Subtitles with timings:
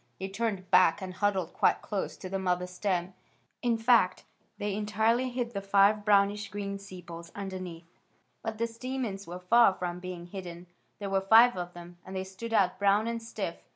[0.19, 3.13] They turned back and huddled quite close to the mother stem.
[3.61, 4.23] In fact,
[4.57, 7.85] they entirely hid the five brownish green sepals underneath.
[8.41, 10.65] But the stamens were far from being hidden.
[10.97, 13.57] There were five of them, and they stood out brown and stiff.